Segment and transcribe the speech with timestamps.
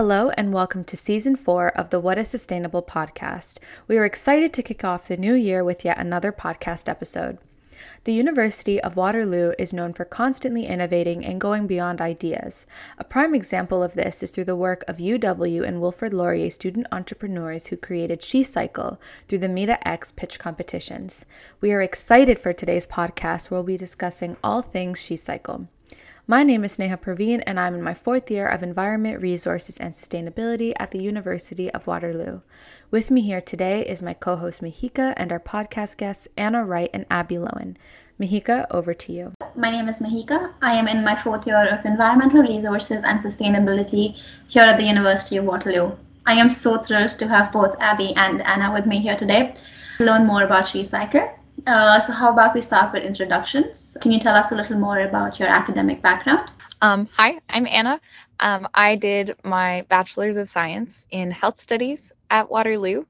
[0.00, 3.58] Hello, and welcome to season four of the What is Sustainable podcast.
[3.88, 7.38] We are excited to kick off the new year with yet another podcast episode.
[8.04, 12.64] The University of Waterloo is known for constantly innovating and going beyond ideas.
[12.98, 16.86] A prime example of this is through the work of UW and Wilfrid Laurier student
[16.92, 21.26] entrepreneurs who created SheCycle through the Meta X pitch competitions.
[21.60, 25.66] We are excited for today's podcast where we'll be discussing all things SheCycle.
[26.30, 29.94] My name is Neha Praveen, and I'm in my fourth year of Environment, Resources, and
[29.94, 32.42] Sustainability at the University of Waterloo.
[32.90, 36.90] With me here today is my co host Mahika and our podcast guests Anna Wright
[36.92, 37.76] and Abby Lowen.
[38.20, 39.32] Mahika, over to you.
[39.56, 40.52] My name is Mahika.
[40.60, 45.38] I am in my fourth year of Environmental Resources and Sustainability here at the University
[45.38, 45.92] of Waterloo.
[46.26, 49.54] I am so thrilled to have both Abby and Anna with me here today
[49.96, 53.96] to learn more about SheCycle uh, so how about we start with introductions?
[54.00, 56.50] Can you tell us a little more about your academic background?
[56.80, 58.00] Um, hi, I'm Anna.
[58.40, 63.04] Um, I did my Bachelor's of Science in Health Studies at Waterloo.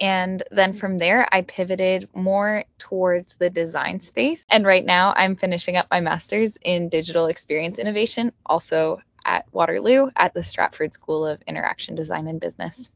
[0.00, 4.44] And then from there, I pivoted more towards the design space.
[4.50, 10.10] And right now, I'm finishing up my master's in digital experience innovation, also at Waterloo
[10.16, 12.90] at the Stratford School of Interaction Design and Business.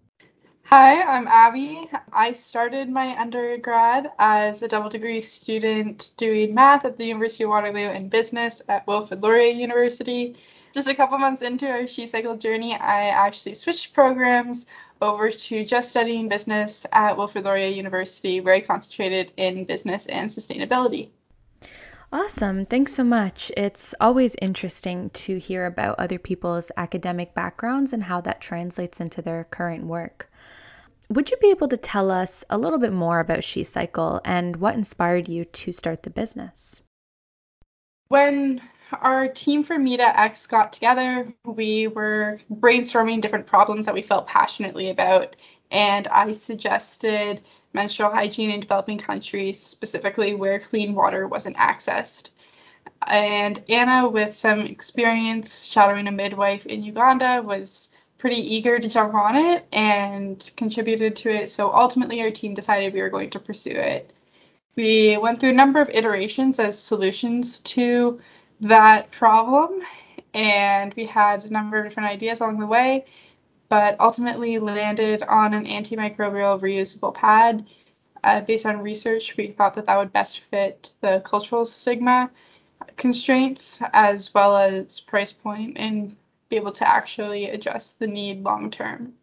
[0.71, 1.89] Hi, I'm Abby.
[2.13, 7.51] I started my undergrad as a double degree student doing math at the University of
[7.51, 10.37] Waterloo and business at Wilfrid Laurier University.
[10.75, 14.67] Just a couple months into our SheCycle journey, I actually switched programs
[15.01, 20.29] over to just studying business at Wilfrid Laurier University, where I concentrated in business and
[20.29, 21.09] sustainability.
[22.13, 22.67] Awesome.
[22.67, 23.51] Thanks so much.
[23.57, 29.23] It's always interesting to hear about other people's academic backgrounds and how that translates into
[29.23, 30.28] their current work.
[31.11, 34.75] Would you be able to tell us a little bit more about SheCycle and what
[34.75, 36.83] inspired you to start the business?
[38.09, 38.61] When
[38.93, 44.27] our team for Meta X got together, we were brainstorming different problems that we felt
[44.27, 45.37] passionately about.
[45.71, 47.41] And I suggested
[47.73, 52.31] menstrual hygiene in developing countries, specifically where clean water wasn't accessed.
[53.07, 59.15] And Anna, with some experience shadowing a midwife in Uganda, was pretty eager to jump
[59.15, 61.51] on it and contributed to it.
[61.51, 64.13] So ultimately, our team decided we were going to pursue it.
[64.77, 68.21] We went through a number of iterations as solutions to
[68.61, 69.83] that problem,
[70.35, 73.05] and we had a number of different ideas along the way,
[73.69, 77.67] but ultimately landed on an antimicrobial reusable pad.
[78.25, 82.31] Uh, based on research, we thought that that would best fit the cultural stigma
[82.97, 86.17] constraints as well as price point and
[86.49, 89.15] be able to actually address the need long term.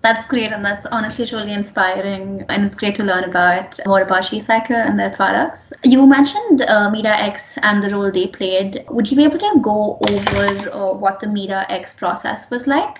[0.00, 4.22] That's great, and that's honestly truly inspiring, and it's great to learn about more about
[4.22, 5.72] SheCycle and their products.
[5.82, 8.84] You mentioned uh, X and the role they played.
[8.90, 12.98] Would you be able to go over uh, what the Meta X process was like?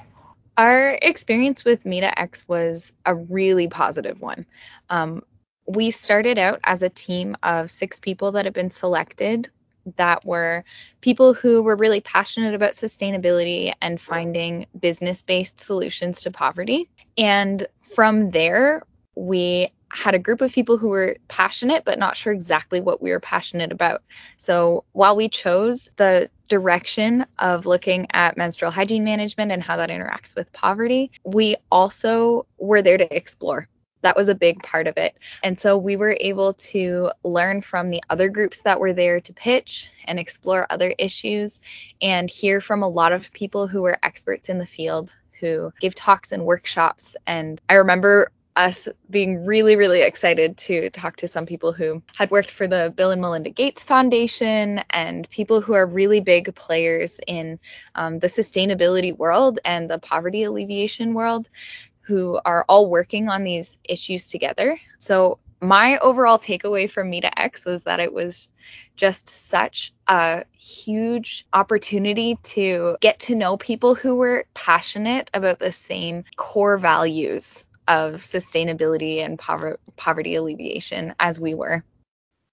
[0.57, 4.45] Our experience with Meta X was a really positive one.
[4.91, 5.23] Um,
[5.69, 9.51] we started out as a team of six people that had been selected
[9.97, 10.65] that were
[11.01, 16.89] people who were really passionate about sustainability and finding business based solutions to poverty.
[17.17, 18.83] And from there,
[19.15, 23.11] we had a group of people who were passionate but not sure exactly what we
[23.11, 24.03] were passionate about.
[24.37, 29.91] So while we chose the direction of looking at menstrual hygiene management and how that
[29.91, 33.69] interacts with poverty, we also were there to explore
[34.03, 35.17] that was a big part of it.
[35.43, 39.33] And so we were able to learn from the other groups that were there to
[39.33, 41.61] pitch and explore other issues
[42.01, 45.95] and hear from a lot of people who were experts in the field who gave
[45.95, 47.17] talks and workshops.
[47.27, 52.29] And I remember us being really, really excited to talk to some people who had
[52.29, 57.21] worked for the Bill and Melinda Gates Foundation and people who are really big players
[57.25, 57.61] in
[57.95, 61.49] um, the sustainability world and the poverty alleviation world
[62.09, 64.81] who are all working on these issues together.
[64.97, 68.49] So my overall takeaway from Meta X was that it was
[68.97, 75.71] just such a huge opportunity to get to know people who were passionate about the
[75.71, 81.85] same core values of sustainability and poverty alleviation as we were.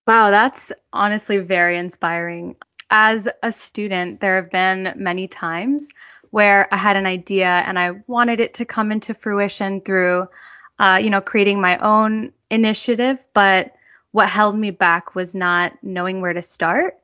[0.06, 2.58] Wow, that's honestly very inspiring.
[2.90, 5.90] As a student, there have been many times
[6.36, 10.28] where I had an idea and I wanted it to come into fruition through,
[10.78, 13.26] uh, you know, creating my own initiative.
[13.34, 13.72] But
[14.12, 16.98] what held me back was not knowing where to start.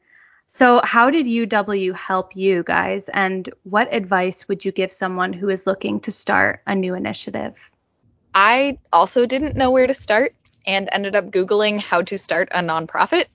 [0.47, 3.07] So, how did UW help you guys?
[3.07, 7.71] And what advice would you give someone who is looking to start a new initiative?
[8.35, 10.35] I also didn't know where to start
[10.67, 13.27] and ended up Googling how to start a nonprofit.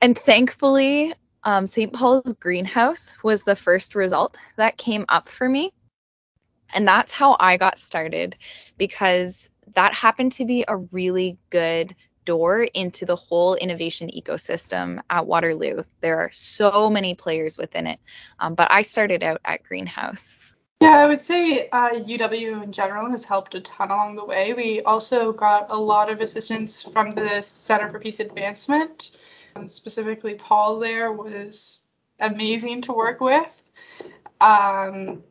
[0.00, 1.92] And thankfully, um, St.
[1.92, 5.72] Paul's Greenhouse was the first result that came up for me.
[6.74, 8.36] And that's how I got started
[8.78, 11.94] because that happened to be a really good
[12.24, 15.82] door into the whole innovation ecosystem at Waterloo.
[16.00, 17.98] There are so many players within it,
[18.38, 20.38] um, but I started out at Greenhouse.
[20.80, 24.52] Yeah, I would say uh, UW in general has helped a ton along the way.
[24.52, 29.12] We also got a lot of assistance from the Center for Peace Advancement.
[29.54, 31.80] Um, specifically, Paul there was
[32.18, 33.62] amazing to work with.
[34.40, 35.22] Um,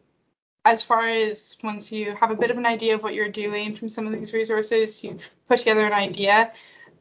[0.64, 3.76] as far as once you have a bit of an idea of what you're doing
[3.76, 6.52] from some of these resources, you've put together an idea.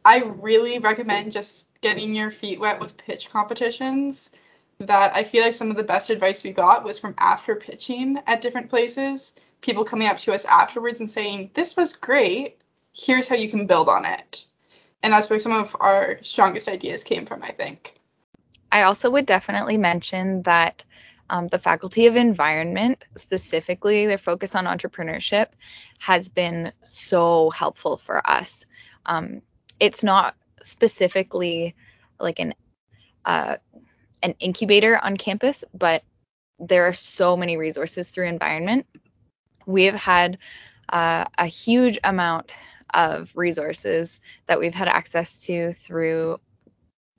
[0.05, 4.31] I really recommend just getting your feet wet with pitch competitions.
[4.79, 8.19] That I feel like some of the best advice we got was from after pitching
[8.27, 12.57] at different places, people coming up to us afterwards and saying, This was great.
[12.95, 14.47] Here's how you can build on it.
[15.03, 17.95] And that's where some of our strongest ideas came from, I think.
[18.71, 20.85] I also would definitely mention that
[21.31, 25.47] um, the Faculty of Environment, specifically their focus on entrepreneurship,
[25.99, 28.67] has been so helpful for us.
[29.07, 29.43] Um,
[29.79, 31.75] it's not specifically
[32.19, 32.55] like an
[33.25, 33.57] uh,
[34.23, 36.03] an incubator on campus, but
[36.59, 38.87] there are so many resources through environment.
[39.67, 40.39] We have had
[40.89, 42.53] uh, a huge amount
[42.95, 46.39] of resources that we've had access to through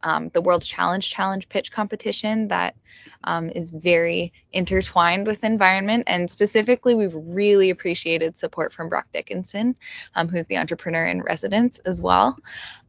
[0.03, 2.75] um, the World's Challenge Challenge pitch competition that
[3.23, 6.05] um, is very intertwined with environment.
[6.07, 9.75] And specifically, we've really appreciated support from Brock Dickinson,
[10.15, 12.37] um, who's the entrepreneur in residence as well.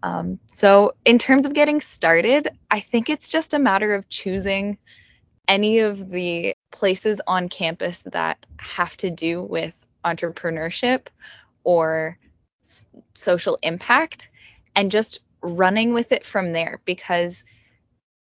[0.03, 4.79] Um, so, in terms of getting started, I think it's just a matter of choosing
[5.49, 9.75] any of the places on campus that have to do with
[10.05, 11.09] entrepreneurship
[11.65, 12.19] or
[13.15, 14.31] social impact
[14.75, 17.45] and just running with it from there because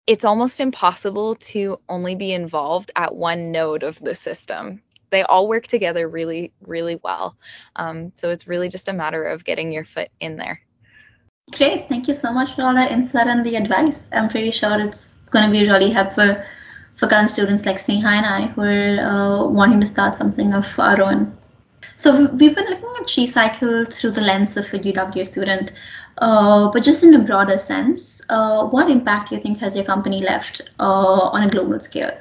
[0.05, 4.81] it's almost impossible to only be involved at one node of the system.
[5.09, 7.35] They all work together really, really well.
[7.75, 10.61] Um, so it's really just a matter of getting your foot in there.
[11.53, 11.87] Great.
[11.87, 14.09] Thank you so much for all that insight and the advice.
[14.11, 16.35] I'm pretty sure it's going to be really helpful
[16.95, 20.67] for current students like Sneha and I who are uh, wanting to start something of
[20.79, 21.36] our own.
[21.97, 25.73] So we've been looking at SheCycle through the lens of a UW student,
[26.19, 29.83] uh, but just in a broader sense, uh, what impact do you think has your
[29.83, 32.15] company left uh, on a global scale?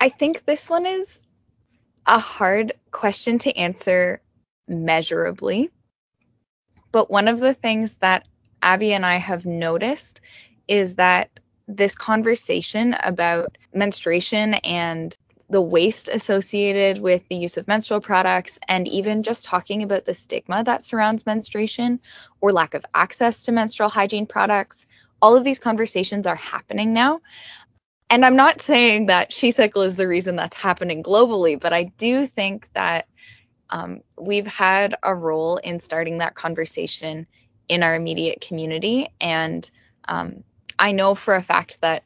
[0.00, 1.20] I think this one is
[2.06, 4.22] a hard question to answer
[4.66, 5.70] measurably.
[6.90, 8.26] But one of the things that
[8.62, 10.22] Abby and I have noticed
[10.68, 11.28] is that
[11.68, 15.14] this conversation about menstruation and
[15.50, 20.14] the waste associated with the use of menstrual products, and even just talking about the
[20.14, 22.00] stigma that surrounds menstruation
[22.40, 24.86] or lack of access to menstrual hygiene products.
[25.20, 27.20] All of these conversations are happening now.
[28.10, 32.26] And I'm not saying that SheCycle is the reason that's happening globally, but I do
[32.26, 33.06] think that
[33.70, 37.26] um, we've had a role in starting that conversation
[37.68, 39.08] in our immediate community.
[39.20, 39.68] And
[40.06, 40.44] um,
[40.78, 42.04] I know for a fact that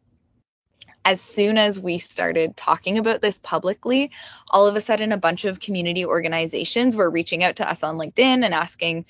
[1.09, 4.11] as soon as we started talking about this publicly,
[4.51, 7.97] all of a sudden a bunch of community organizations were reaching out to us on
[7.97, 9.07] LinkedIn and asking,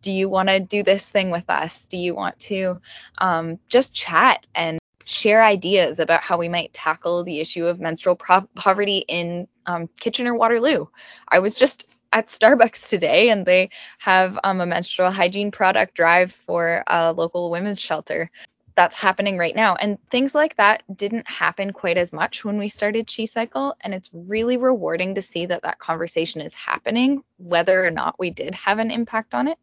[0.00, 1.84] do you want to do this thing with us?
[1.84, 2.80] Do you want to
[3.18, 8.16] um, just chat and share ideas about how we might tackle the issue of menstrual
[8.16, 10.86] pro- poverty in um, Kitchener Waterloo?
[11.28, 13.68] I was just at Starbucks today and they
[13.98, 18.30] have um, a menstrual hygiene product drive for a local women's shelter
[18.74, 19.74] that's happening right now.
[19.74, 23.74] And things like that didn't happen quite as much when we started SheCycle.
[23.80, 28.30] And it's really rewarding to see that that conversation is happening, whether or not we
[28.30, 29.58] did have an impact on it.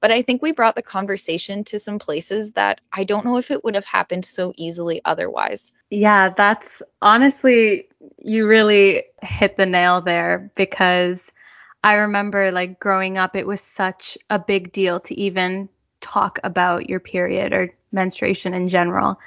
[0.00, 3.50] But I think we brought the conversation to some places that I don't know if
[3.50, 5.72] it would have happened so easily otherwise.
[5.90, 7.88] Yeah, that's honestly,
[8.18, 11.32] you really hit the nail there because
[11.84, 15.68] I remember like growing up, it was such a big deal to even
[16.00, 19.18] talk about your period or menstruation in general.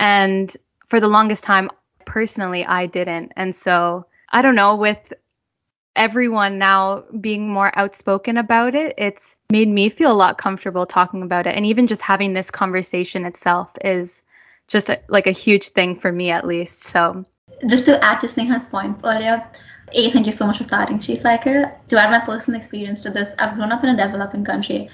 [0.00, 0.54] And
[0.86, 1.70] for the longest time,
[2.04, 3.32] personally, I didn't.
[3.36, 5.12] And so I don't know, with
[5.96, 11.22] everyone now being more outspoken about it, it's made me feel a lot comfortable talking
[11.22, 11.54] about it.
[11.54, 14.22] And even just having this conversation itself is
[14.66, 16.82] just a, like a huge thing for me, at least.
[16.82, 17.24] So,
[17.66, 19.46] just to add to Sneha's point earlier,
[19.92, 21.72] A, thank you so much for starting SheCycle.
[21.88, 24.88] To add my personal experience to this, I've grown up in a developing country.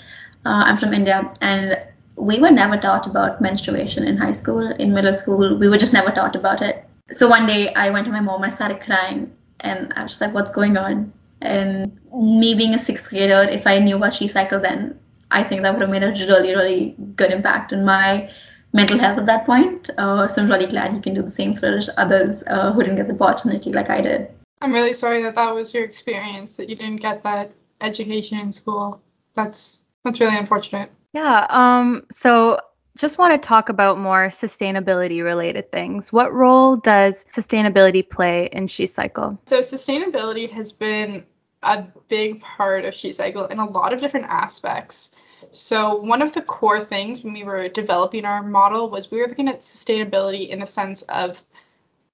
[0.44, 1.78] Uh, I'm from India, and
[2.20, 5.58] we were never taught about menstruation in high school, in middle school.
[5.58, 6.84] We were just never taught about it.
[7.10, 10.20] So one day I went to my mom and I started crying, and I was
[10.20, 14.62] like, "What's going on?" And me being a sixth grader, if I knew about SheCycle
[14.62, 14.98] then,
[15.30, 18.30] I think that would have made a really, really good impact on my
[18.72, 19.90] mental health at that point.
[19.96, 22.96] Uh, so I'm really glad you can do the same for others uh, who didn't
[22.96, 24.28] get the opportunity like I did.
[24.60, 28.52] I'm really sorry that that was your experience, that you didn't get that education in
[28.52, 29.00] school.
[29.34, 30.90] That's that's really unfortunate.
[31.12, 31.46] Yeah.
[31.48, 32.06] Um.
[32.10, 32.60] So
[32.96, 36.12] just want to talk about more sustainability related things.
[36.12, 39.38] What role does sustainability play in SheCycle?
[39.46, 41.24] So sustainability has been
[41.62, 45.10] a big part of SheCycle in a lot of different aspects.
[45.52, 49.28] So one of the core things when we were developing our model was we were
[49.28, 51.42] looking at sustainability in the sense of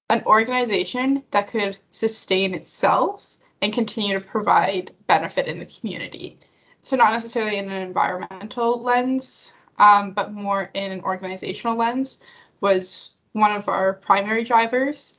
[0.09, 3.25] an organization that could sustain itself
[3.61, 6.39] and continue to provide benefit in the community.
[6.87, 12.19] So not necessarily in an environmental lens, um, but more in an organizational lens
[12.61, 15.15] was one of our primary drivers.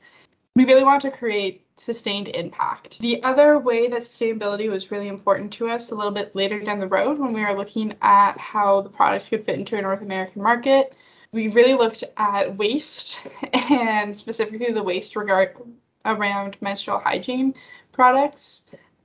[0.55, 2.97] We really want to create sustained impact.
[2.97, 6.79] The other way that sustainability was really important to us a little bit later down
[6.79, 10.01] the road when we were looking at how the product could fit into a North
[10.01, 10.95] American market,
[11.31, 13.19] we really looked at waste
[13.69, 15.55] and specifically the waste regard
[16.03, 17.53] around menstrual hygiene
[17.91, 18.63] products.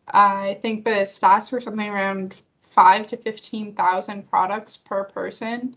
[0.08, 2.34] I think the stats were something around
[2.74, 5.76] five to fifteen thousand products per person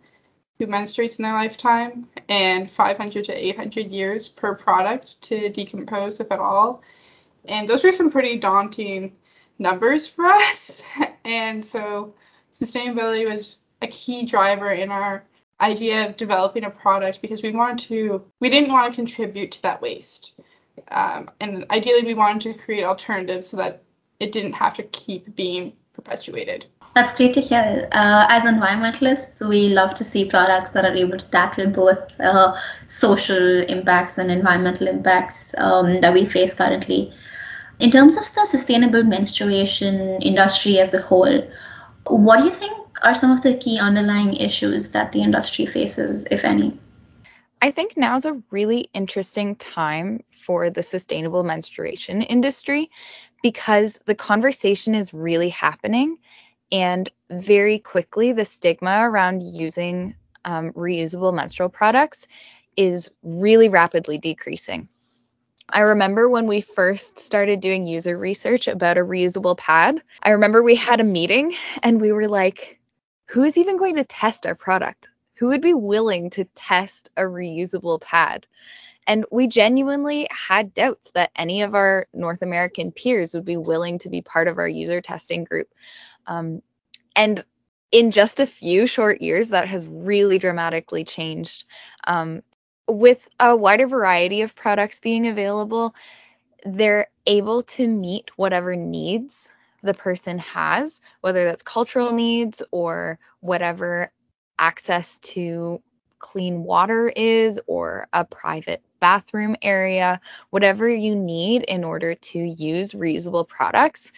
[0.59, 6.31] who menstruates in their lifetime and 500 to 800 years per product to decompose, if
[6.31, 6.81] at all.
[7.45, 9.15] And those were some pretty daunting
[9.59, 10.83] numbers for us.
[11.23, 12.15] And so
[12.51, 15.23] sustainability was a key driver in our
[15.61, 19.61] idea of developing a product because we wanted to, we didn't want to contribute to
[19.63, 20.33] that waste.
[20.89, 23.83] Um, and ideally, we wanted to create alternatives so that
[24.19, 26.67] it didn't have to keep being perpetuated.
[26.97, 27.87] That's great to hear.
[27.91, 32.59] Uh, as environmentalists, we love to see products that are able to tackle both uh,
[32.87, 37.13] social impacts and environmental impacts um, that we face currently.
[37.77, 41.47] In terms of the sustainable menstruation industry as a whole,
[42.07, 46.25] what do you think are some of the key underlying issues that the industry faces,
[46.31, 46.79] if any?
[47.61, 52.89] I think now's a really interesting time for the sustainable menstruation industry
[53.43, 56.17] because the conversation is really happening
[56.71, 62.27] and very quickly, the stigma around using um, reusable menstrual products
[62.75, 64.87] is really rapidly decreasing.
[65.69, 70.63] I remember when we first started doing user research about a reusable pad, I remember
[70.63, 72.79] we had a meeting and we were like,
[73.25, 75.09] who is even going to test our product?
[75.35, 78.47] Who would be willing to test a reusable pad?
[79.05, 83.99] And we genuinely had doubts that any of our North American peers would be willing
[83.99, 85.67] to be part of our user testing group.
[86.27, 86.61] Um,
[87.15, 87.43] and
[87.91, 91.65] in just a few short years, that has really dramatically changed.
[92.05, 92.43] Um,
[92.87, 95.95] with a wider variety of products being available,
[96.65, 99.47] they're able to meet whatever needs
[99.83, 104.11] the person has, whether that's cultural needs or whatever
[104.59, 105.81] access to
[106.19, 110.19] clean water is or a private bathroom area,
[110.49, 114.11] whatever you need in order to use reusable products,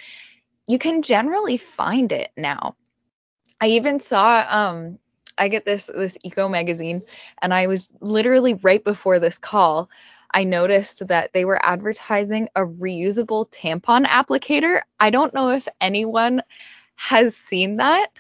[0.70, 2.76] you can generally find it now.
[3.60, 5.00] I even saw um
[5.36, 7.02] I get this this eco magazine
[7.42, 9.90] and I was literally right before this call
[10.32, 14.82] I noticed that they were advertising a reusable tampon applicator.
[15.00, 16.44] I don't know if anyone
[16.98, 18.12] has seen that,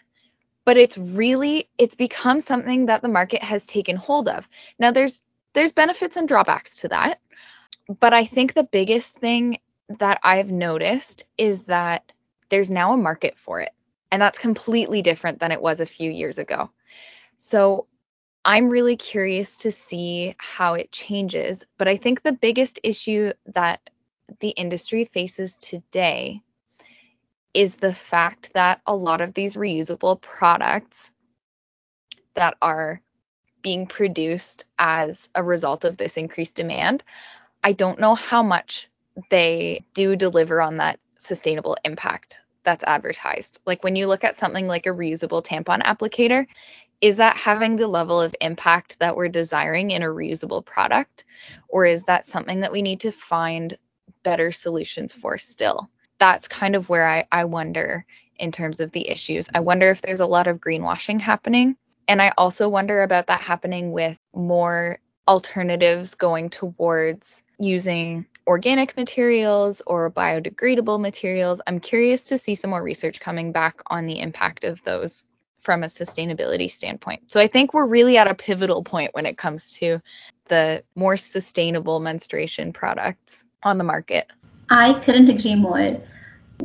[0.65, 4.50] but it's really it's become something that the market has taken hold of.
[4.79, 5.22] Now there's
[5.53, 7.20] there's benefits and drawbacks to that,
[8.00, 9.60] but I think the biggest thing
[10.00, 12.12] that I've noticed is that
[12.50, 13.72] there's now a market for it.
[14.12, 16.72] And that's completely different than it was a few years ago.
[17.38, 17.88] So
[18.44, 21.65] I'm really curious to see how it changes.
[21.77, 23.82] But I think the biggest issue that
[24.39, 26.41] the industry faces today
[27.53, 31.12] is the fact that a lot of these reusable products
[32.36, 33.01] that are
[33.62, 37.03] being produced as a result of this increased demand,
[37.63, 38.88] I don't know how much
[39.29, 43.59] they do deliver on that sustainable impact that's advertised.
[43.65, 46.47] Like when you look at something like a reusable tampon applicator,
[47.01, 51.23] is that having the level of impact that we're desiring in a reusable product?
[51.67, 53.77] Or is that something that we need to find
[54.23, 55.89] better solutions for still?
[56.17, 59.47] That's kind of where I, I wonder in terms of the issues.
[59.53, 61.77] I wonder if there's a lot of greenwashing happening.
[62.07, 69.81] And I also wonder about that happening with more alternatives going towards using organic materials
[69.86, 71.62] or biodegradable materials.
[71.65, 75.25] I'm curious to see some more research coming back on the impact of those
[75.62, 77.31] from a sustainability standpoint.
[77.31, 80.01] So I think we're really at a pivotal point when it comes to
[80.48, 84.27] the more sustainable menstruation products on the market.
[84.69, 85.98] I couldn't agree more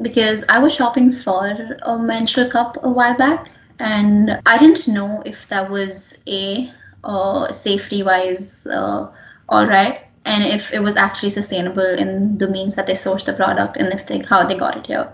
[0.01, 5.23] because I was shopping for a menstrual cup a while back and I didn't know
[5.25, 9.11] if that was a uh, safety wise uh,
[9.49, 13.33] all right and if it was actually sustainable in the means that they sourced the
[13.33, 15.13] product and if they how they got it here.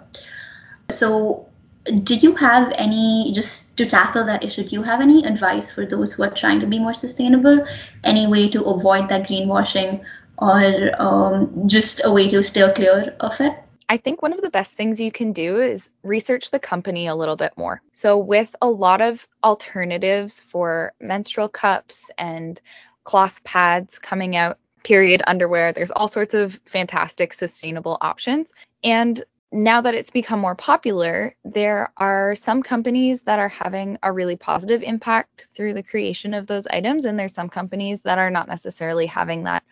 [0.90, 1.50] So
[1.84, 5.86] do you have any just to tackle that issue do you have any advice for
[5.86, 7.64] those who are trying to be more sustainable
[8.04, 10.04] any way to avoid that greenwashing
[10.36, 13.54] or um, just a way to steer clear of it
[13.88, 17.14] I think one of the best things you can do is research the company a
[17.16, 17.82] little bit more.
[17.90, 22.60] So, with a lot of alternatives for menstrual cups and
[23.02, 28.52] cloth pads coming out, period underwear, there's all sorts of fantastic sustainable options.
[28.82, 29.22] And
[29.52, 34.36] now that it's become more popular, there are some companies that are having a really
[34.36, 38.48] positive impact through the creation of those items, and there's some companies that are not
[38.48, 39.64] necessarily having that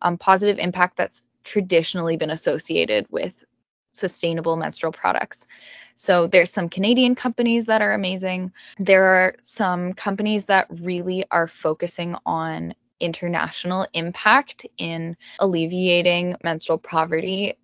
[0.00, 3.44] um, positive impact that's traditionally been associated with
[3.92, 5.46] sustainable menstrual products.
[5.94, 8.52] So there's some Canadian companies that are amazing.
[8.78, 17.54] There are some companies that really are focusing on international impact in alleviating menstrual poverty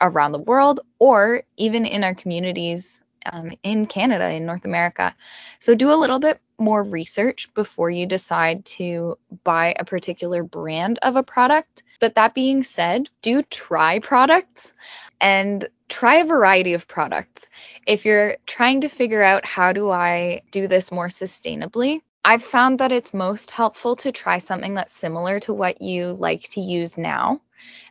[0.00, 5.14] around the world or even in our communities um, in Canada, in North America.
[5.58, 10.98] So do a little bit more research before you decide to buy a particular brand
[11.02, 11.82] of a product.
[12.00, 14.72] But that being said, do try products
[15.20, 17.50] and try a variety of products.
[17.86, 22.80] If you're trying to figure out how do I do this more sustainably, I've found
[22.80, 26.98] that it's most helpful to try something that's similar to what you like to use
[26.98, 27.40] now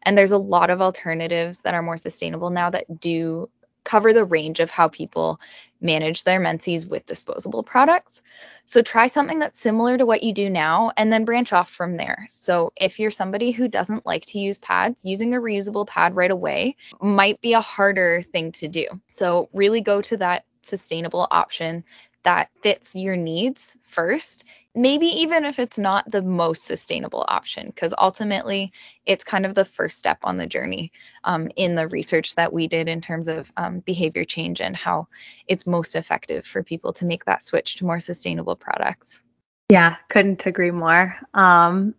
[0.03, 3.49] and there's a lot of alternatives that are more sustainable now that do
[3.83, 5.39] cover the range of how people
[5.81, 8.21] manage their menses with disposable products.
[8.65, 11.97] So try something that's similar to what you do now and then branch off from
[11.97, 12.27] there.
[12.29, 16.29] So if you're somebody who doesn't like to use pads, using a reusable pad right
[16.29, 18.85] away might be a harder thing to do.
[19.07, 21.83] So really go to that sustainable option
[22.23, 27.93] that fits your needs first maybe even if it's not the most sustainable option, because
[27.97, 28.71] ultimately
[29.05, 30.91] it's kind of the first step on the journey
[31.23, 35.07] um, in the research that we did in terms of um, behavior change and how
[35.47, 39.21] it's most effective for people to make that switch to more sustainable products.
[39.69, 41.15] Yeah, couldn't agree more.
[41.33, 41.95] Um,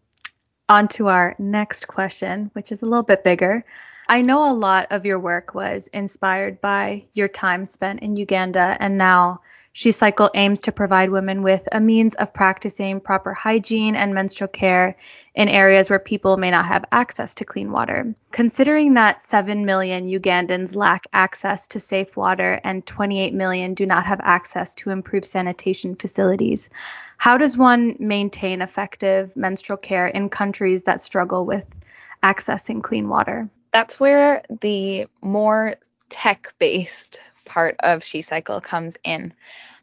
[0.69, 3.65] on to our next question, which is a little bit bigger.
[4.09, 8.77] I know a lot of your work was inspired by your time spent in Uganda
[8.81, 9.41] and now
[9.73, 14.97] SheCycle aims to provide women with a means of practicing proper hygiene and menstrual care
[15.35, 18.13] in areas where people may not have access to clean water.
[18.33, 24.05] Considering that 7 million Ugandans lack access to safe water and 28 million do not
[24.07, 26.69] have access to improved sanitation facilities,
[27.17, 31.67] how does one maintain effective menstrual care in countries that struggle with
[32.25, 33.49] accessing clean water?
[33.71, 35.75] That's where the more
[36.09, 39.35] tech based part of SheCycle comes in.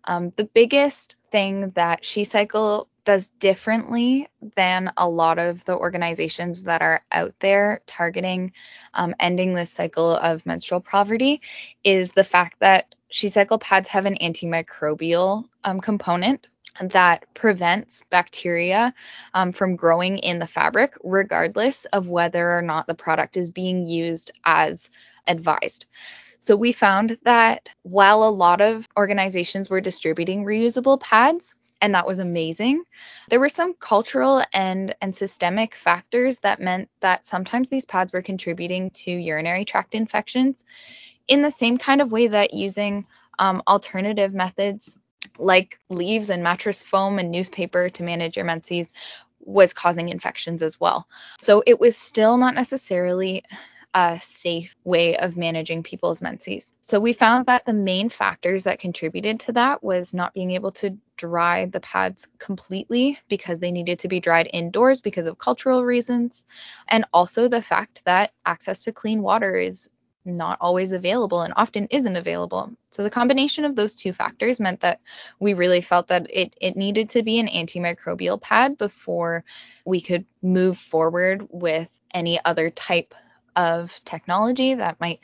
[0.06, 6.82] Um, the biggest thing that SheCycle does differently than a lot of the organizations that
[6.82, 8.53] are out there targeting
[8.93, 11.41] um, ending this cycle of menstrual poverty
[11.84, 16.47] is the fact that SheCycle pads have an antimicrobial um, component
[16.80, 18.93] that prevents bacteria
[19.34, 23.88] um, from growing in the fabric, regardless of whether or not the product is being
[23.88, 24.89] used as
[25.27, 25.86] advised.
[26.38, 32.08] So we found that while a lot of organizations were distributing reusable pads, and that
[32.08, 32.84] was amazing.
[33.30, 38.21] There were some cultural and and systemic factors that meant that sometimes these pads were
[38.21, 40.63] contributing to urinary tract infections
[41.28, 43.06] in the same kind of way that using
[43.38, 44.97] um, alternative methods
[45.38, 48.93] like leaves and mattress foam and newspaper to manage your menses
[49.39, 51.08] was causing infections as well.
[51.39, 53.43] So it was still not necessarily
[53.93, 56.73] a safe way of managing people's menses.
[56.82, 60.71] So we found that the main factors that contributed to that was not being able
[60.73, 65.84] to dry the pads completely because they needed to be dried indoors because of cultural
[65.84, 66.45] reasons,
[66.88, 69.89] and also the fact that access to clean water is
[70.26, 72.71] not always available and often isn't available.
[72.91, 75.00] So the combination of those two factors meant that
[75.39, 79.43] we really felt that it it needed to be an antimicrobial pad before
[79.86, 83.15] we could move forward with any other type
[83.57, 85.19] of technology that might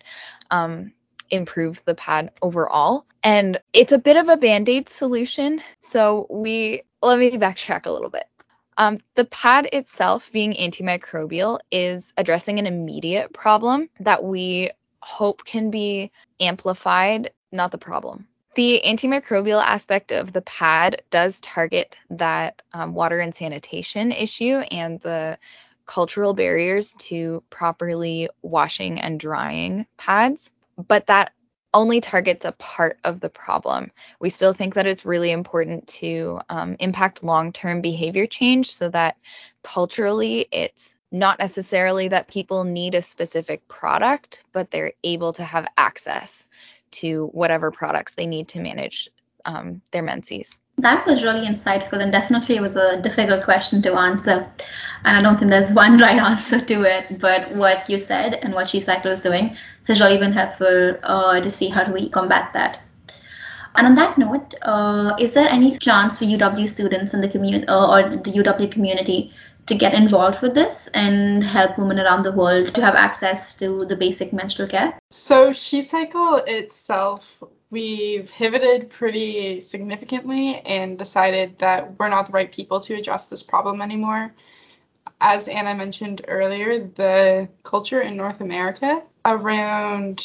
[0.51, 0.91] um,
[1.29, 3.05] improve the pad overall.
[3.23, 5.61] And it's a bit of a band aid solution.
[5.79, 8.25] So we, let me backtrack a little bit.
[8.75, 15.69] Um, the pad itself, being antimicrobial, is addressing an immediate problem that we hope can
[15.69, 18.27] be amplified, not the problem.
[18.55, 24.99] The antimicrobial aspect of the pad does target that um, water and sanitation issue and
[25.01, 25.37] the
[25.85, 31.33] cultural barriers to properly washing and drying pads, but that
[31.73, 33.91] only targets a part of the problem.
[34.19, 38.89] We still think that it's really important to um, impact long term behavior change so
[38.89, 39.17] that
[39.63, 45.67] culturally it's not necessarily that people need a specific product, but they're able to have
[45.77, 46.47] access
[46.91, 49.09] to whatever products they need to manage
[49.45, 50.59] um, their menses.
[50.77, 54.49] That was really insightful and definitely it was a difficult question to answer.
[55.05, 58.53] And I don't think there's one right answer to it, but what you said and
[58.53, 59.55] what SheCycle is doing
[59.87, 62.79] has really been helpful uh, to see how do we combat that.
[63.75, 67.67] And on that note, uh, is there any chance for UW students in the community
[67.67, 69.33] uh, or the UW community
[69.67, 73.85] to get involved with this and help women around the world to have access to
[73.85, 74.97] the basic menstrual care?
[75.09, 82.81] So, SheCycle itself, we've pivoted pretty significantly and decided that we're not the right people
[82.81, 84.33] to address this problem anymore.
[85.19, 90.17] As Anna mentioned earlier, the culture in North America around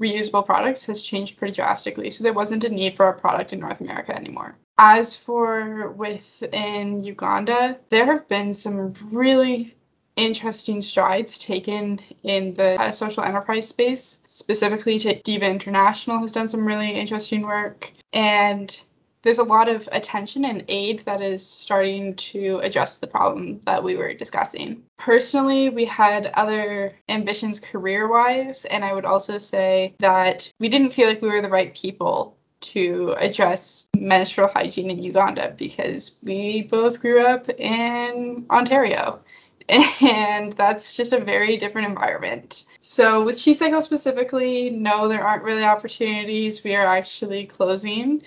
[0.00, 2.10] reusable products has changed pretty drastically.
[2.10, 4.56] So there wasn't a need for a product in North America anymore.
[4.78, 9.74] As for within Uganda, there have been some really
[10.16, 14.20] interesting strides taken in the social enterprise space.
[14.26, 18.78] Specifically, Diva International has done some really interesting work, and
[19.22, 23.84] there's a lot of attention and aid that is starting to address the problem that
[23.84, 24.82] we were discussing.
[24.98, 30.92] Personally, we had other ambitions career wise, and I would also say that we didn't
[30.92, 36.62] feel like we were the right people to address menstrual hygiene in Uganda because we
[36.62, 39.20] both grew up in Ontario.
[40.02, 42.64] And that's just a very different environment.
[42.80, 46.64] So, with SheCycle specifically, no, there aren't really opportunities.
[46.64, 48.22] We are actually closing.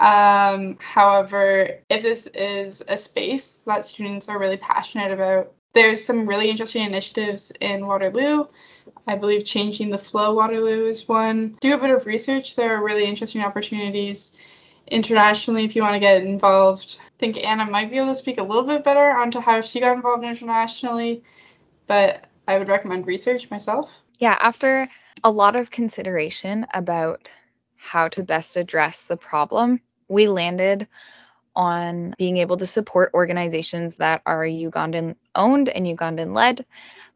[0.00, 6.26] Um, however, if this is a space that students are really passionate about, there's some
[6.26, 8.46] really interesting initiatives in Waterloo
[9.06, 11.56] I believe changing the flow Waterloo is one.
[11.60, 12.56] Do a bit of research.
[12.56, 14.32] There are really interesting opportunities
[14.86, 16.96] internationally if you want to get involved.
[17.00, 19.80] I think Anna might be able to speak a little bit better onto how she
[19.80, 21.22] got involved internationally,
[21.86, 23.92] but I would recommend research myself.
[24.18, 24.88] Yeah, after
[25.22, 27.30] a lot of consideration about
[27.76, 29.80] how to best address the problem,
[30.10, 30.88] we landed
[31.56, 36.64] on being able to support organizations that are Ugandan owned and Ugandan led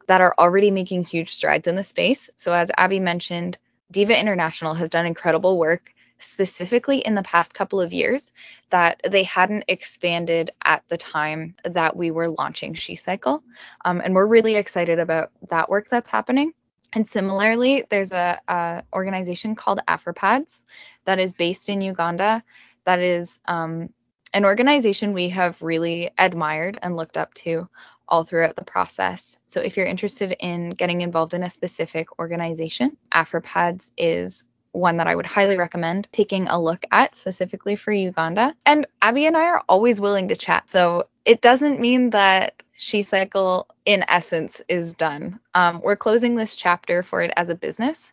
[0.07, 2.31] that are already making huge strides in the space.
[2.37, 3.59] So, as Abby mentioned,
[3.91, 8.33] Diva International has done incredible work specifically in the past couple of years
[8.71, 13.43] that they hadn't expanded at the time that we were launching SheCycle.
[13.85, 16.53] Um, and we're really excited about that work that's happening.
[16.95, 20.63] And similarly, there's a, a organization called AFRIpads
[21.05, 22.45] that is based in Uganda
[22.85, 23.91] that is um,
[24.33, 27.69] an organization we have really admired and looked up to
[28.09, 29.39] all throughout the process.
[29.47, 35.07] So if you're interested in getting involved in a specific organization, AFRIpads is one that
[35.07, 38.55] I would highly recommend taking a look at specifically for Uganda.
[38.67, 40.69] And Abby and I are always willing to chat.
[40.69, 45.39] So it doesn't mean that SheCycle in essence is done.
[45.55, 48.13] Um, we're closing this chapter for it as a business,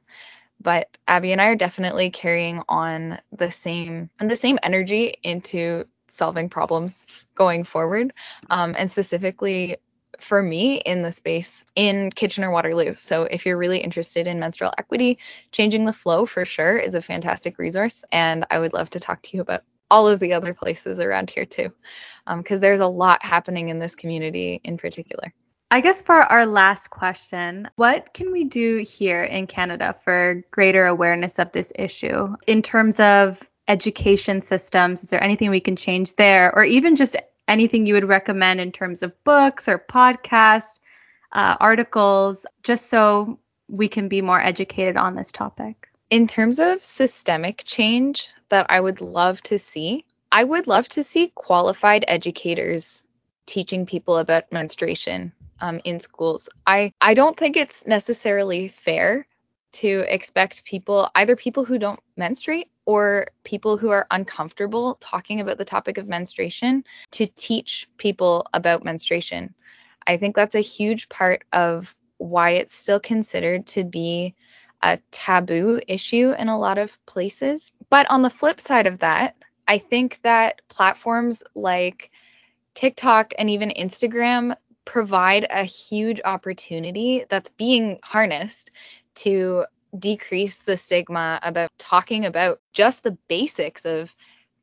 [0.61, 5.85] but Abby and I are definitely carrying on the same and the same energy into
[6.07, 8.13] solving problems going forward,
[8.49, 9.77] um, and specifically
[10.19, 12.95] for me in the space in Kitchener Waterloo.
[12.95, 15.17] So if you're really interested in menstrual equity,
[15.51, 19.21] changing the flow for sure is a fantastic resource, and I would love to talk
[19.23, 21.71] to you about all of the other places around here too,
[22.27, 25.33] because um, there's a lot happening in this community in particular.
[25.73, 30.85] I guess for our last question, what can we do here in Canada for greater
[30.85, 35.01] awareness of this issue in terms of education systems?
[35.01, 37.15] Is there anything we can change there, or even just
[37.47, 40.77] anything you would recommend in terms of books or podcasts,
[41.31, 45.87] uh, articles, just so we can be more educated on this topic?
[46.09, 50.03] In terms of systemic change that I would love to see,
[50.33, 53.05] I would love to see qualified educators
[53.45, 55.31] teaching people about menstruation
[55.61, 56.49] um, in schools.
[56.67, 59.25] I, I don't think it's necessarily fair
[59.73, 65.57] to expect people, either people who don't menstruate or people who are uncomfortable talking about
[65.57, 69.53] the topic of menstruation, to teach people about menstruation.
[70.05, 74.35] I think that's a huge part of why it's still considered to be
[74.81, 77.71] a taboo issue in a lot of places.
[77.89, 79.35] But on the flip side of that,
[79.67, 82.11] I think that platforms like
[82.73, 88.71] TikTok and even Instagram provide a huge opportunity that's being harnessed
[89.13, 89.65] to
[89.97, 94.13] decrease the stigma about talking about just the basics of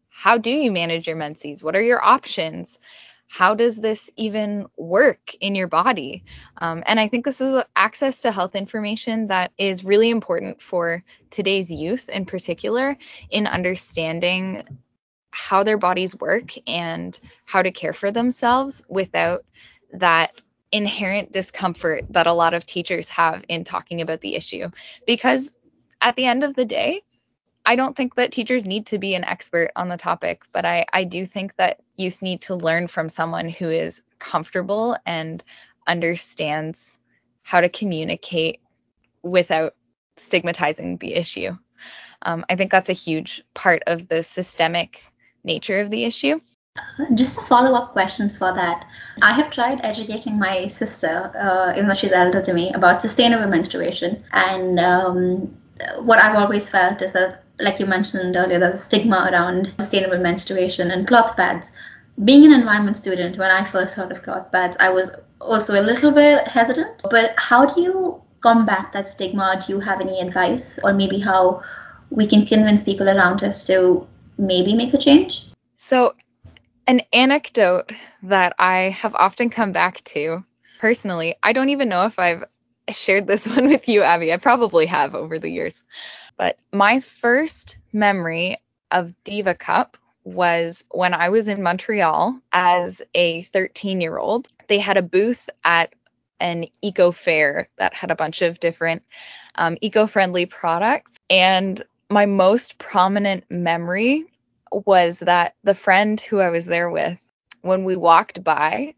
[0.08, 1.62] how do you manage your menses?
[1.62, 2.80] What are your options?
[3.28, 6.24] How does this even work in your body?
[6.56, 11.04] Um, and I think this is access to health information that is really important for
[11.30, 12.96] today's youth in particular
[13.30, 14.64] in understanding
[15.30, 19.44] how their bodies work and how to care for themselves without
[19.92, 20.32] that
[20.70, 24.68] inherent discomfort that a lot of teachers have in talking about the issue
[25.06, 25.54] because
[26.00, 27.02] at the end of the day
[27.64, 30.86] I don't think that teachers need to be an expert on the topic, but I,
[30.90, 35.44] I do think that youth need to learn from someone who is comfortable and
[35.86, 36.98] understands
[37.42, 38.60] how to communicate
[39.22, 39.74] without
[40.16, 41.58] stigmatizing the issue.
[42.22, 45.02] Um, I think that's a huge part of the systemic
[45.44, 46.40] nature of the issue.
[47.14, 48.86] Just a follow up question for that.
[49.22, 53.48] I have tried educating my sister, uh, even though she's elder to me, about sustainable
[53.48, 54.24] menstruation.
[54.32, 55.56] And um,
[56.00, 60.18] what I've always felt is that like you mentioned earlier, there's a stigma around sustainable
[60.18, 61.72] menstruation and cloth pads.
[62.24, 65.10] Being an environment student, when I first heard of cloth pads, I was
[65.40, 67.02] also a little bit hesitant.
[67.10, 69.60] But how do you combat that stigma?
[69.64, 71.62] Do you have any advice, or maybe how
[72.10, 75.48] we can convince people around us to maybe make a change?
[75.74, 76.14] So,
[76.88, 77.92] an anecdote
[78.24, 80.42] that I have often come back to
[80.80, 82.44] personally, I don't even know if I've
[82.88, 84.32] shared this one with you, Abby.
[84.32, 85.84] I probably have over the years.
[86.36, 88.56] But my first memory
[88.90, 94.48] of Diva Cup was when I was in Montreal as a 13 year old.
[94.68, 95.94] They had a booth at
[96.40, 99.02] an eco fair that had a bunch of different
[99.56, 101.16] um, eco friendly products.
[101.28, 104.24] And my most prominent memory
[104.70, 107.20] was that the friend who I was there with,
[107.62, 108.94] when we walked by,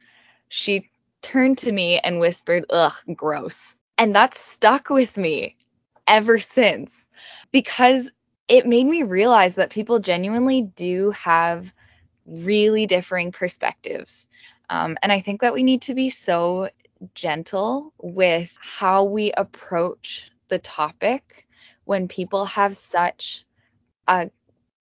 [0.48, 0.90] she
[1.22, 3.76] turned to me and whispered, ugh, gross.
[3.98, 5.56] And that stuck with me
[6.06, 7.08] ever since
[7.52, 8.10] because
[8.48, 11.72] it made me realize that people genuinely do have
[12.26, 14.26] really differing perspectives.
[14.68, 16.70] Um, and I think that we need to be so
[17.14, 21.46] gentle with how we approach the topic
[21.84, 23.44] when people have such
[24.06, 24.30] a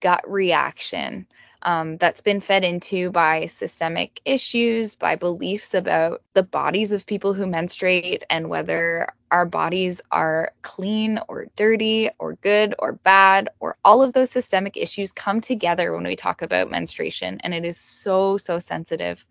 [0.02, 1.28] gut reaction
[1.62, 7.34] um, that's been fed into by systemic issues, by beliefs about the bodies of people
[7.34, 13.76] who menstruate and whether our bodies are clean or dirty or good or bad, or
[13.84, 17.40] all of those systemic issues come together when we talk about menstruation.
[17.42, 19.26] And it is so, so sensitive.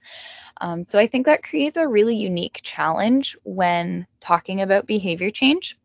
[0.61, 5.78] Um, so I think that creates a really unique challenge when talking about behavior change.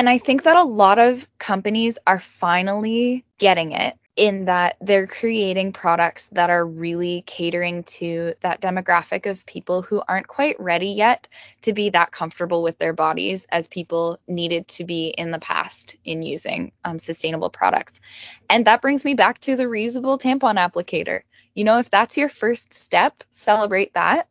[0.00, 5.06] And I think that a lot of companies are finally getting it in that they're
[5.06, 10.86] creating products that are really catering to that demographic of people who aren't quite ready
[10.86, 11.28] yet
[11.60, 15.96] to be that comfortable with their bodies as people needed to be in the past
[16.02, 18.00] in using um, sustainable products.
[18.48, 21.20] And that brings me back to the reusable tampon applicator.
[21.52, 24.28] You know, if that's your first step, celebrate that.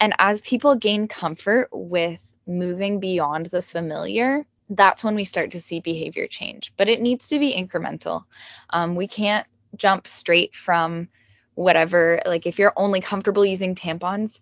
[0.00, 5.60] And as people gain comfort with moving beyond the familiar, that's when we start to
[5.60, 6.72] see behavior change.
[6.76, 8.24] But it needs to be incremental.
[8.70, 11.08] Um, we can't jump straight from
[11.54, 14.40] whatever, like if you're only comfortable using tampons,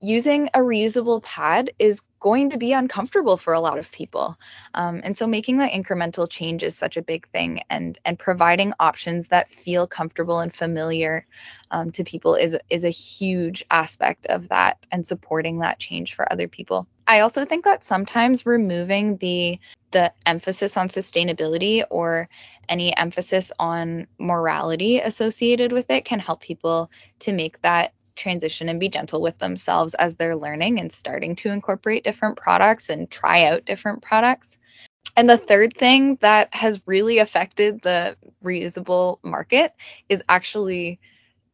[0.00, 4.38] using a reusable pad is going to be uncomfortable for a lot of people.
[4.74, 8.72] Um, and so making that incremental change is such a big thing and and providing
[8.80, 11.26] options that feel comfortable and familiar
[11.70, 16.30] um, to people is is a huge aspect of that and supporting that change for
[16.30, 16.86] other people.
[17.06, 19.58] I also think that sometimes removing the
[19.90, 22.28] the emphasis on sustainability or
[22.68, 28.78] any emphasis on morality associated with it can help people to make that transition and
[28.78, 33.44] be gentle with themselves as they're learning and starting to incorporate different products and try
[33.44, 34.58] out different products.
[35.16, 39.74] And the third thing that has really affected the reusable market
[40.08, 41.00] is actually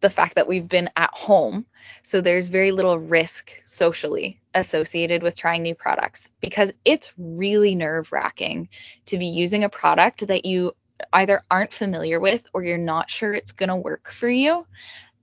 [0.00, 1.64] the fact that we've been at home.
[2.02, 8.12] So there's very little risk socially associated with trying new products because it's really nerve
[8.12, 8.68] wracking
[9.07, 10.74] to be using a product that you
[11.12, 14.66] either aren't familiar with or you're not sure it's going to work for you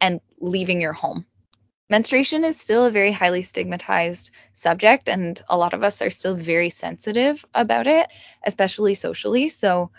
[0.01, 1.25] and leaving your home
[1.93, 6.33] menstruation is still a very highly stigmatized subject, and a lot of us are still
[6.35, 8.09] very sensitive about it,
[8.43, 9.49] especially socially.
[9.49, 9.91] So,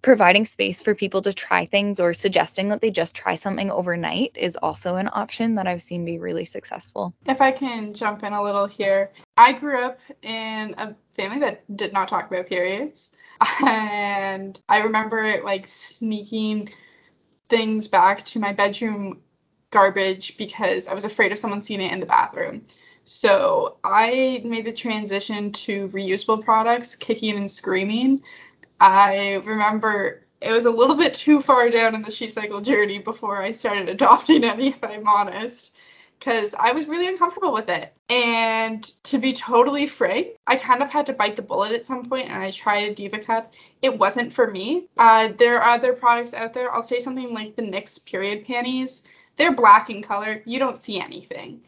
[0.00, 4.32] providing space for people to try things or suggesting that they just try something overnight
[4.34, 7.12] is also an option that I've seen be really successful.
[7.26, 11.64] If I can jump in a little here, I grew up in a family that
[11.76, 13.10] did not talk about periods.
[13.66, 16.70] And I remember like sneaking
[17.50, 19.20] things back to my bedroom
[19.70, 22.62] garbage because I was afraid of someone seeing it in the bathroom.
[23.04, 28.22] So I made the transition to reusable products, kicking and screaming.
[28.80, 33.42] I remember it was a little bit too far down in the SheCycle journey before
[33.42, 35.74] I started adopting any, if I'm honest,
[36.18, 37.92] because I was really uncomfortable with it.
[38.08, 42.04] And to be totally frank, I kind of had to bite the bullet at some
[42.04, 43.52] point and I tried a Diva Cup.
[43.82, 44.88] It wasn't for me.
[44.96, 46.72] Uh, there are other products out there.
[46.72, 49.02] I'll say something like the Knix period panties
[49.36, 50.42] they're black in color.
[50.44, 51.62] You don't see anything.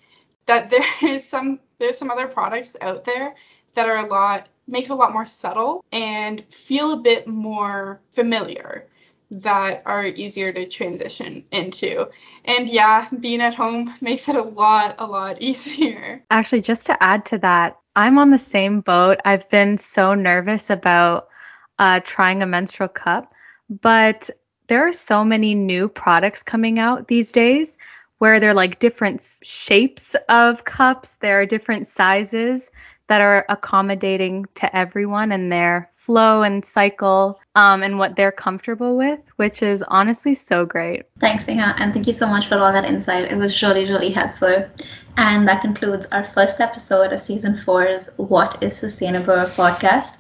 [0.47, 3.35] that there is some there's some other products out there
[3.75, 8.01] that are a lot make it a lot more subtle and feel a bit more
[8.13, 8.87] familiar
[9.31, 12.09] that are easier to transition into.
[12.45, 16.23] And yeah, being at home makes it a lot, a lot easier.
[16.31, 19.19] Actually, just to add to that, I'm on the same boat.
[19.25, 21.29] I've been so nervous about
[21.79, 23.33] uh, trying a menstrual cup,
[23.69, 24.31] but
[24.67, 27.77] there are so many new products coming out these days
[28.19, 32.71] where they're like different shapes of cups, there are different sizes
[33.09, 38.97] that are accommodating to everyone and their flow and cycle um, and what they're comfortable
[38.97, 41.03] with, which is honestly so great.
[41.19, 43.31] Thanks, Neha, and thank you so much for all that insight.
[43.31, 44.69] It was really, really helpful.
[45.17, 50.19] And that concludes our first episode of season four's What is Sustainable podcast.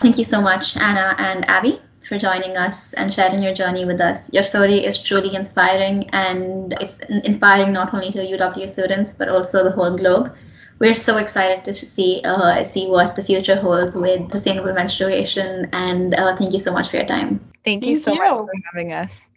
[0.00, 4.02] Thank you so much, Anna and Abby, for joining us and sharing your journey with
[4.02, 4.30] us.
[4.34, 9.64] Your story is truly inspiring, and it's inspiring not only to UW students but also
[9.64, 10.36] the whole globe
[10.80, 15.68] we're so excited to see uh, see what the future holds with sustainable menstruation.
[15.72, 17.38] And uh, thank you so much for your time.
[17.62, 18.18] Thank, thank you so you.
[18.18, 19.28] much for having us.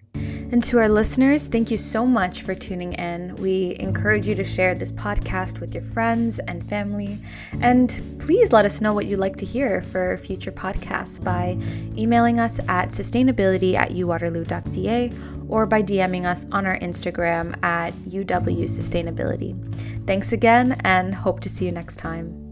[0.54, 3.36] And to our listeners, thank you so much for tuning in.
[3.38, 7.18] We encourage you to share this podcast with your friends and family.
[7.60, 11.58] And please let us know what you'd like to hear for future podcasts by
[11.98, 15.12] emailing us at sustainability at uwaterloo.ca
[15.50, 19.58] or by DMing us on our Instagram at UW Sustainability.
[20.06, 22.43] Thanks again and hope to see you next time.